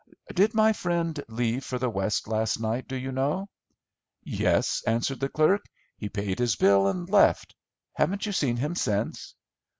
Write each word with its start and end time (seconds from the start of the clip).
"Did 0.33 0.55
my 0.55 0.73
friend 0.73 1.23
leave 1.27 1.63
for 1.63 1.77
the 1.77 1.87
West 1.91 2.27
last 2.27 2.59
night, 2.59 2.87
do 2.87 2.95
you 2.95 3.11
know?" 3.11 3.49
"Yes," 4.23 4.81
answered 4.87 5.19
the 5.19 5.29
clerk, 5.29 5.61
"he 5.95 6.09
paid 6.09 6.39
his 6.39 6.55
bill 6.55 6.87
and 6.87 7.07
left. 7.07 7.53
Haven't 7.93 8.25
you 8.25 8.31
seen 8.31 8.57
him 8.57 8.73
since?" 8.73 9.35